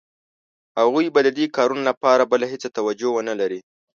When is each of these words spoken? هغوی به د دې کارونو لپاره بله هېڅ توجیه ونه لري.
هغوی 0.79 1.05
به 1.13 1.19
د 1.23 1.29
دې 1.37 1.45
کارونو 1.55 1.83
لپاره 1.89 2.29
بله 2.31 2.45
هېڅ 2.51 2.63
توجیه 2.77 3.09
ونه 3.11 3.33
لري. 3.41 3.59